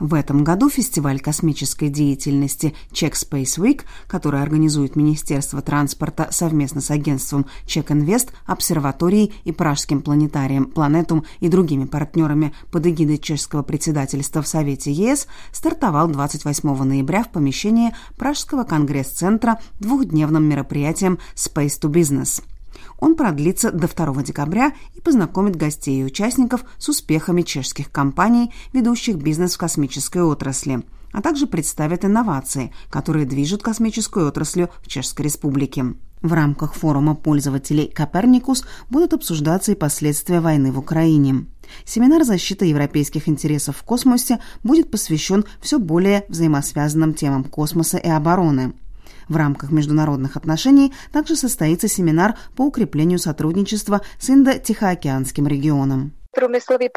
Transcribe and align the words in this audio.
В 0.00 0.14
этом 0.14 0.44
году 0.44 0.70
фестиваль 0.70 1.20
космической 1.20 1.90
деятельности 1.90 2.74
Check 2.90 3.12
Space 3.12 3.58
Week, 3.58 3.82
который 4.06 4.40
организует 4.40 4.96
Министерство 4.96 5.60
транспорта 5.60 6.28
совместно 6.30 6.80
с 6.80 6.90
агентством 6.90 7.44
Check 7.66 7.88
Invest, 7.88 8.30
обсерваторией 8.46 9.34
и 9.44 9.52
Пражским 9.52 10.00
планетарием 10.00 10.64
Планетум 10.64 11.26
и 11.40 11.50
другими 11.50 11.84
партнерами 11.84 12.54
под 12.70 12.86
эгидой 12.86 13.18
чешского 13.18 13.62
председательства 13.62 14.40
в 14.40 14.48
Совете 14.48 14.90
ЕС, 14.90 15.26
стартовал 15.52 16.08
28 16.08 16.82
ноября 16.82 17.22
в 17.22 17.28
помещении 17.28 17.94
Пражского 18.16 18.64
конгресс-центра 18.64 19.60
двухдневным 19.80 20.44
мероприятием 20.44 21.18
Space 21.34 21.78
to 21.78 21.90
Business– 21.92 22.42
он 22.98 23.16
продлится 23.16 23.70
до 23.70 23.88
2 23.88 24.22
декабря 24.22 24.72
и 24.94 25.00
познакомит 25.00 25.56
гостей 25.56 26.00
и 26.00 26.04
участников 26.04 26.64
с 26.78 26.88
успехами 26.88 27.42
чешских 27.42 27.90
компаний, 27.90 28.52
ведущих 28.72 29.16
бизнес 29.16 29.54
в 29.54 29.58
космической 29.58 30.22
отрасли, 30.22 30.82
а 31.12 31.22
также 31.22 31.46
представит 31.46 32.04
инновации, 32.04 32.72
которые 32.88 33.26
движут 33.26 33.62
космическую 33.62 34.28
отраслью 34.28 34.70
в 34.82 34.88
Чешской 34.88 35.24
Республике. 35.24 35.94
В 36.22 36.34
рамках 36.34 36.74
форума 36.74 37.14
пользователей 37.14 37.86
«Коперникус» 37.88 38.64
будут 38.90 39.14
обсуждаться 39.14 39.72
и 39.72 39.74
последствия 39.74 40.40
войны 40.40 40.70
в 40.70 40.78
Украине. 40.78 41.46
Семинар 41.84 42.24
«Защита 42.24 42.66
европейских 42.66 43.26
интересов 43.26 43.78
в 43.78 43.84
космосе» 43.84 44.38
будет 44.62 44.90
посвящен 44.90 45.46
все 45.62 45.78
более 45.78 46.26
взаимосвязанным 46.28 47.14
темам 47.14 47.44
космоса 47.44 47.96
и 47.96 48.08
обороны– 48.08 48.74
в 49.30 49.36
рамках 49.36 49.70
международных 49.70 50.36
отношений 50.36 50.92
также 51.12 51.36
состоится 51.36 51.88
семинар 51.88 52.34
по 52.56 52.66
укреплению 52.66 53.18
сотрудничества 53.18 54.02
с 54.18 54.28
Индо-Тихоокеанским 54.28 55.46
регионом. 55.46 56.12
Průmysloví 56.32 56.88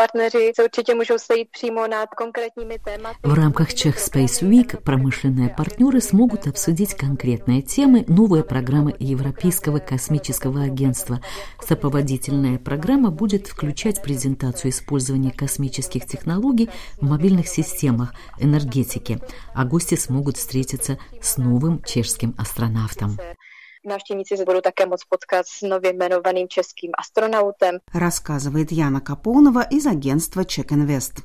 se 0.55 0.63
určitě 0.63 0.95
můžou 0.95 1.17
sejít 1.17 1.49
přímo 1.51 1.87
над 1.87 2.09
конкретными 2.09 2.79
темами. 2.85 3.15
В 3.23 3.33
рамках 3.33 3.73
Czech 3.73 3.97
Space 3.97 4.41
Week 4.41 4.81
промышленные 4.83 5.49
партнеры 5.49 6.01
смогут 6.01 6.47
обсудить 6.47 6.93
конкретные 6.93 7.61
темы, 7.61 8.05
новые 8.07 8.43
программы 8.43 8.95
Европейского 8.99 9.79
космического 9.79 10.61
агентства. 10.63 11.19
Сопроводительная 11.59 12.59
программа 12.59 13.09
будет 13.09 13.47
включать 13.47 14.03
презентацию 14.03 14.69
использования 14.69 15.31
космических 15.31 16.05
технологий 16.05 16.69
в 16.97 17.05
мобильных 17.05 17.47
системах, 17.47 18.13
энергетике, 18.39 19.19
а 19.55 19.65
гости 19.65 19.95
смогут 19.95 20.37
встретиться 20.37 20.99
с 21.21 21.37
новым 21.37 21.81
чешским 21.83 22.35
астронавтом. 22.37 23.17
Návštěvníci 23.85 24.37
se 24.37 24.45
budou 24.45 24.61
také 24.61 24.85
moct 24.85 25.05
potkat 25.09 25.47
s 25.47 25.61
nově 25.61 25.93
jmenovaným 25.93 26.47
českým 26.47 26.91
astronautem. 26.97 27.79
Рассказывает 27.93 28.71
Яна 28.71 28.99
Капонова 28.99 29.63
из 29.63 29.85
агентства 29.85 30.41
Check 30.43 30.67
Invest. 30.71 31.23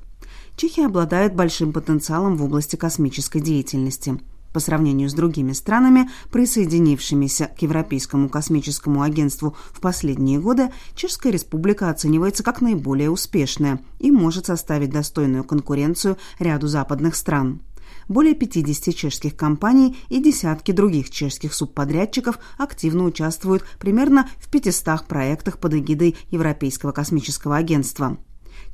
Чехия 0.56 0.86
обладает 0.86 1.34
большим 1.34 1.72
потенциалом 1.72 2.36
в 2.36 2.44
области 2.44 2.76
космической 2.76 3.40
деятельности. 3.40 4.18
По 4.52 4.60
сравнению 4.60 5.08
с 5.08 5.14
другими 5.14 5.52
странами, 5.52 6.08
присоединившимися 6.32 7.46
к 7.46 7.62
Европейскому 7.62 8.28
космическому 8.28 9.02
агентству 9.02 9.56
в 9.72 9.80
последние 9.80 10.40
годы, 10.40 10.72
Чешская 10.96 11.32
республика 11.32 11.90
оценивается 11.90 12.42
как 12.42 12.60
наиболее 12.60 13.10
успешная 13.10 13.78
и 14.00 14.10
может 14.10 14.46
составить 14.46 14.90
достойную 14.90 15.44
конкуренцию 15.44 16.16
ряду 16.40 16.66
западных 16.66 17.14
стран 17.14 17.60
более 18.08 18.34
50 18.34 18.94
чешских 18.94 19.36
компаний 19.36 19.96
и 20.08 20.22
десятки 20.22 20.72
других 20.72 21.10
чешских 21.10 21.54
субподрядчиков 21.54 22.38
активно 22.56 23.04
участвуют 23.04 23.64
примерно 23.78 24.28
в 24.38 24.48
500 24.50 25.06
проектах 25.06 25.58
под 25.58 25.74
эгидой 25.74 26.16
Европейского 26.30 26.92
космического 26.92 27.56
агентства. 27.56 28.18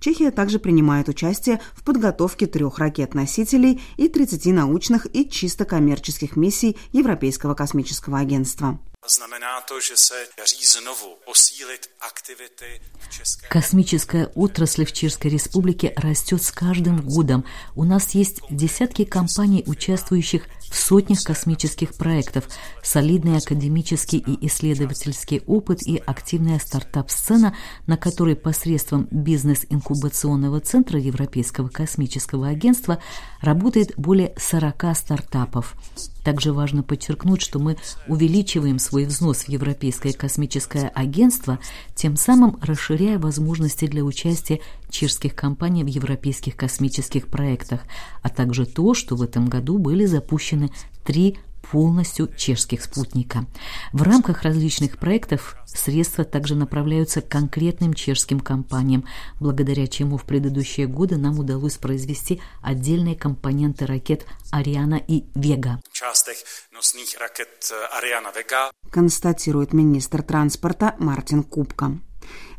Чехия 0.00 0.30
также 0.30 0.58
принимает 0.58 1.08
участие 1.08 1.60
в 1.74 1.82
подготовке 1.84 2.46
трех 2.46 2.78
ракет-носителей 2.78 3.80
и 3.96 4.08
30 4.08 4.46
научных 4.46 5.06
и 5.14 5.28
чисто 5.28 5.64
коммерческих 5.64 6.36
миссий 6.36 6.76
Европейского 6.92 7.54
космического 7.54 8.18
агентства. 8.18 8.78
Космическая 13.50 14.26
отрасль 14.34 14.87
в 14.87 14.92
Чешской 14.92 15.31
Республике 15.31 15.92
растет 15.97 16.42
с 16.42 16.50
каждым 16.50 17.03
годом. 17.03 17.44
У 17.76 17.84
нас 17.84 18.12
есть 18.15 18.41
десятки 18.48 19.04
компаний, 19.04 19.62
участвующих 19.66 20.47
в 20.70 20.75
сотнях 20.75 21.22
космических 21.22 21.94
проектов, 21.94 22.44
солидный 22.82 23.37
академический 23.37 24.19
и 24.19 24.47
исследовательский 24.47 25.42
опыт 25.47 25.82
и 25.82 25.98
активная 25.98 26.59
стартап-сцена, 26.59 27.54
на 27.86 27.98
которой 27.98 28.36
посредством 28.36 29.06
бизнес-инкубационного 29.10 30.60
центра 30.60 30.98
Европейского 30.98 31.69
космического 31.69 32.48
агентства 32.48 33.03
работает 33.42 33.92
более 33.98 34.34
40 34.38 34.97
стартапов. 34.97 35.75
Также 36.24 36.54
важно 36.54 36.82
подчеркнуть, 36.82 37.42
что 37.42 37.58
мы 37.58 37.76
увеличиваем 38.08 38.78
свой 38.78 39.04
взнос 39.04 39.42
в 39.42 39.48
Европейское 39.50 40.14
космическое 40.14 40.88
агентство, 40.88 41.58
тем 41.94 42.16
самым 42.16 42.58
расширяя 42.62 43.18
возможности 43.18 43.86
для 43.86 44.02
участия 44.02 44.60
чешских 44.88 45.34
компаний 45.34 45.84
в 45.84 45.88
европейских 45.88 46.56
космических 46.56 47.28
проектах, 47.28 47.82
а 48.22 48.30
также 48.30 48.64
то, 48.64 48.94
что 48.94 49.16
в 49.16 49.22
этом 49.22 49.48
году 49.48 49.76
были 49.78 50.06
запущены 50.06 50.70
три 51.04 51.36
полностью 51.70 52.28
чешских 52.34 52.82
спутника. 52.82 53.47
В 53.92 54.02
рамках 54.02 54.42
различных 54.42 54.98
проектов 54.98 55.56
средства 55.66 56.25
также 56.25 56.54
направляются 56.54 57.20
к 57.20 57.28
конкретным 57.28 57.94
чешским 57.94 58.41
компаниям, 58.41 59.04
благодаря 59.41 59.86
чему 59.86 60.16
в 60.16 60.24
предыдущие 60.24 60.86
годы 60.86 61.16
нам 61.16 61.38
удалось 61.38 61.76
произвести 61.76 62.41
отдельные 62.62 63.16
компоненты 63.16 63.86
ракет 63.86 64.26
«Ариана» 64.50 65.00
и 65.06 65.24
«Вега». 65.34 65.80
ракет 67.19 67.72
«Ариана 67.92 68.32
Вега» 68.36 68.70
констатирует 68.91 69.72
министр 69.72 70.22
транспорта 70.22 70.94
Мартин 70.98 71.42
Кубка. 71.42 71.98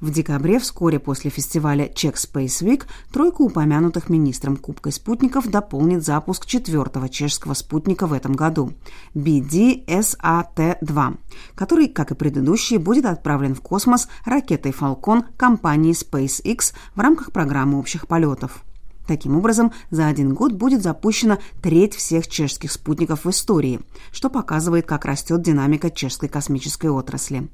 В 0.02 0.12
декабре, 0.12 0.60
вскоре 0.60 1.00
после 1.00 1.32
фестиваля 1.32 1.88
Czech 1.88 2.16
Space 2.16 2.64
Week, 2.64 2.84
тройка 3.12 3.42
упомянутых 3.42 4.10
министром 4.10 4.58
Кубкой 4.58 4.92
спутников 4.92 5.48
дополнит 5.48 6.04
запуск 6.04 6.46
четвертого 6.46 7.10
чешского 7.10 7.54
спутника 7.54 8.08
в 8.08 8.14
этом 8.14 8.34
году– 8.34 8.74
BDSAT-2, 9.16 11.18
который, 11.56 11.88
как 11.88 12.12
и 12.12 12.16
предыдущие, 12.16 12.80
будет 12.80 13.06
отправлен 13.06 13.56
в 13.56 13.62
космос 13.62 14.10
ракетой 14.26 14.72
Falcon 14.72 15.24
компании 15.38 15.94
SpaceX 15.94 16.74
в 16.96 17.00
рамках 17.00 17.32
программы 17.32 17.80
общих 17.80 18.08
полетов. 18.08 18.64
Таким 19.08 19.38
образом, 19.38 19.72
за 19.92 20.08
один 20.08 20.34
год 20.34 20.54
будет 20.54 20.82
запущена 20.82 21.38
треть 21.62 21.94
всех 21.94 22.28
чешских 22.28 22.72
спутников 22.72 23.26
в 23.26 23.30
истории, 23.30 23.82
что 24.12 24.30
показывает, 24.30 24.88
как 24.88 25.06
растет 25.06 25.42
динамика 25.42 25.92
чешской 25.92 26.28
космической 26.28 26.90
отрасли. 26.90 27.50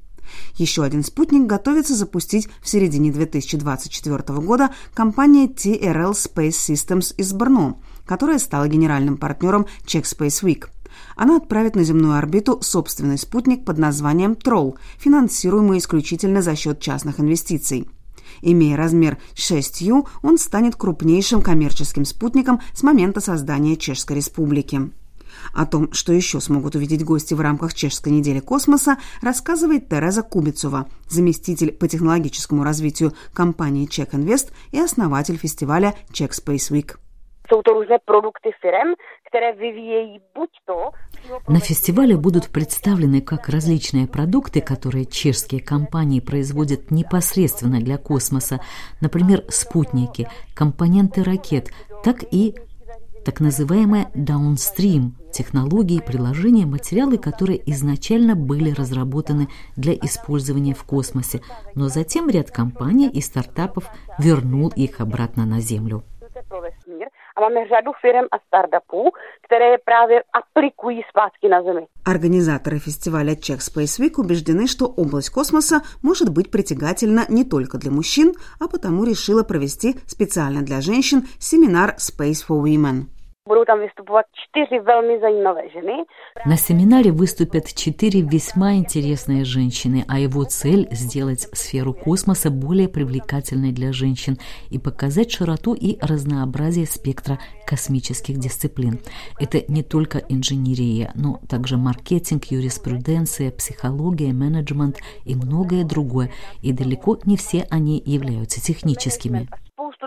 Еще 0.56 0.82
один 0.82 1.02
спутник 1.04 1.46
готовится 1.46 1.94
запустить 1.94 2.48
в 2.60 2.68
середине 2.68 3.12
2024 3.12 4.38
года 4.40 4.70
компания 4.94 5.46
TRL 5.46 6.12
Space 6.12 6.50
Systems 6.50 7.14
из 7.16 7.32
Брно, 7.32 7.80
которая 8.06 8.38
стала 8.38 8.68
генеральным 8.68 9.16
партнером 9.16 9.66
Czech 9.84 10.02
Space 10.02 10.42
Week. 10.42 10.68
Она 11.16 11.36
отправит 11.36 11.76
на 11.76 11.84
земную 11.84 12.18
орбиту 12.18 12.60
собственный 12.62 13.18
спутник 13.18 13.64
под 13.64 13.78
названием 13.78 14.32
Troll, 14.32 14.76
финансируемый 14.98 15.78
исключительно 15.78 16.42
за 16.42 16.54
счет 16.56 16.80
частных 16.80 17.20
инвестиций. 17.20 17.88
Имея 18.40 18.76
размер 18.76 19.18
6U, 19.34 20.06
он 20.22 20.38
станет 20.38 20.76
крупнейшим 20.76 21.42
коммерческим 21.42 22.04
спутником 22.04 22.60
с 22.74 22.82
момента 22.82 23.20
создания 23.20 23.76
Чешской 23.76 24.16
Республики. 24.16 24.90
О 25.54 25.66
том, 25.66 25.92
что 25.92 26.12
еще 26.12 26.40
смогут 26.40 26.74
увидеть 26.74 27.04
гости 27.04 27.34
в 27.34 27.40
рамках 27.40 27.74
Чешской 27.74 28.12
недели 28.12 28.40
космоса, 28.40 28.98
рассказывает 29.20 29.88
Тереза 29.88 30.22
Кубицова, 30.22 30.86
заместитель 31.08 31.72
по 31.72 31.88
технологическому 31.88 32.64
развитию 32.64 33.12
компании 33.32 33.88
Check 33.88 34.10
Invest 34.10 34.52
и 34.70 34.78
основатель 34.78 35.36
фестиваля 35.36 35.94
Check 36.12 36.30
Space 36.30 36.70
Week. 36.70 36.96
На 41.48 41.60
фестивале 41.60 42.16
будут 42.16 42.48
представлены 42.48 43.20
как 43.20 43.48
различные 43.48 44.06
продукты, 44.06 44.60
которые 44.60 45.04
чешские 45.04 45.60
компании 45.60 46.20
производят 46.20 46.90
непосредственно 46.90 47.80
для 47.80 47.98
космоса, 47.98 48.60
например, 49.00 49.44
спутники, 49.48 50.28
компоненты 50.54 51.22
ракет, 51.22 51.70
так 52.02 52.24
и 52.30 52.54
так 53.24 53.40
называемые 53.40 54.10
downstream 54.14 55.12
технологии, 55.32 56.00
приложения, 56.00 56.66
материалы, 56.66 57.18
которые 57.18 57.60
изначально 57.70 58.34
были 58.34 58.70
разработаны 58.70 59.48
для 59.76 59.94
использования 59.94 60.74
в 60.74 60.84
космосе, 60.84 61.40
но 61.74 61.88
затем 61.88 62.28
ряд 62.28 62.50
компаний 62.50 63.08
и 63.08 63.20
стартапов 63.20 63.84
вернул 64.18 64.68
их 64.76 65.00
обратно 65.00 65.46
на 65.46 65.60
Землю. 65.60 66.04
Организаторы 72.04 72.78
фестиваля 72.78 73.34
Czech 73.34 73.60
Space 73.60 74.00
Week 74.00 74.14
убеждены, 74.16 74.66
что 74.66 74.86
область 74.86 75.30
космоса 75.30 75.82
может 76.02 76.30
быть 76.30 76.50
притягательна 76.50 77.24
не 77.28 77.44
только 77.44 77.78
для 77.78 77.90
мужчин, 77.90 78.34
а 78.60 78.68
потому 78.68 79.04
решила 79.04 79.42
провести 79.42 79.96
специально 80.06 80.62
для 80.62 80.80
женщин 80.80 81.26
семинар 81.38 81.96
Space 81.98 82.44
for 82.46 82.62
Women. 82.62 83.11
Budou 83.48 83.64
tam 83.64 83.80
vystupovat 83.80 84.26
čtyři 84.32 84.78
velmi 84.78 85.20
zajímavé 85.20 85.68
ženy. 85.68 85.92
На 86.46 86.56
семинаре 86.56 87.10
выступят 87.10 87.74
четыре 87.74 88.20
весьма 88.20 88.74
интересные 88.74 89.44
женщины, 89.44 90.04
а 90.08 90.20
его 90.20 90.44
цель– 90.44 90.86
сделать 90.92 91.48
сферу 91.52 91.92
космоса 91.92 92.50
более 92.50 92.88
привлекательной 92.88 93.72
для 93.72 93.92
женщин 93.92 94.38
и 94.70 94.78
показать 94.78 95.32
широту 95.32 95.74
и 95.74 95.98
разнообразие 96.00 96.86
спектра 96.86 97.38
космических 97.66 98.38
дисциплин. 98.38 99.00
Это 99.40 99.64
не 99.66 99.82
только 99.82 100.18
инженерия, 100.28 101.10
но 101.16 101.40
также 101.48 101.76
маркетинг, 101.76 102.44
юриспруденция, 102.44 103.50
психология, 103.50 104.32
менеджмент 104.32 104.98
и 105.24 105.34
многое 105.34 105.84
другое, 105.84 106.30
и 106.62 106.72
далеко 106.72 107.18
не 107.24 107.36
все 107.36 107.66
они 107.70 108.00
являются 108.06 108.60
техническими 108.60 109.48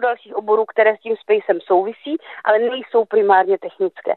dalších 0.06 0.36
oborů, 0.36 0.66
které 0.66 0.98
s 0.98 1.00
tím 1.00 1.16
spacem 1.24 1.58
souvisí, 1.62 2.18
ale 2.46 2.60
nejsou 2.60 3.06
primárně 3.06 3.58
technické. 3.58 4.14